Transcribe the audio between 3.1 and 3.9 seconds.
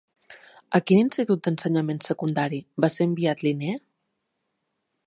enviat Linné?